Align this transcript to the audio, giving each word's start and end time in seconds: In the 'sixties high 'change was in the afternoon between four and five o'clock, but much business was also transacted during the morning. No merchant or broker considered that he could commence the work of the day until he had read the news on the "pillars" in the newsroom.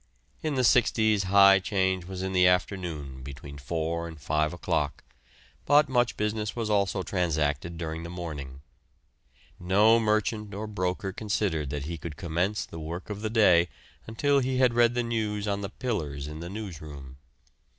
In 0.41 0.55
the 0.55 0.63
'sixties 0.63 1.25
high 1.25 1.59
'change 1.59 2.05
was 2.05 2.23
in 2.23 2.33
the 2.33 2.47
afternoon 2.47 3.21
between 3.21 3.59
four 3.59 4.07
and 4.07 4.19
five 4.19 4.51
o'clock, 4.51 5.03
but 5.67 5.87
much 5.89 6.17
business 6.17 6.55
was 6.55 6.71
also 6.71 7.03
transacted 7.03 7.77
during 7.77 8.01
the 8.01 8.09
morning. 8.09 8.61
No 9.59 9.99
merchant 9.99 10.55
or 10.55 10.65
broker 10.65 11.13
considered 11.13 11.69
that 11.69 11.85
he 11.85 11.99
could 11.99 12.17
commence 12.17 12.65
the 12.65 12.79
work 12.79 13.11
of 13.11 13.21
the 13.21 13.29
day 13.29 13.67
until 14.07 14.39
he 14.39 14.57
had 14.57 14.73
read 14.73 14.95
the 14.95 15.03
news 15.03 15.47
on 15.47 15.61
the 15.61 15.69
"pillars" 15.69 16.27
in 16.27 16.39
the 16.39 16.49
newsroom. 16.49 17.17